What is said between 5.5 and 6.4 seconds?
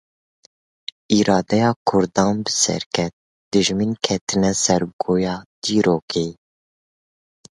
dîrokê.